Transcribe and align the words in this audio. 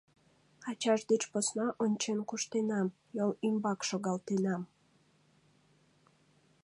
Ачаж 0.69 1.01
деч 1.11 1.23
посна 1.31 1.67
ончен 1.83 2.19
куштенам, 2.29 2.87
йол 3.17 3.31
ӱмбак 3.47 3.79
шогалтенам. 3.89 4.63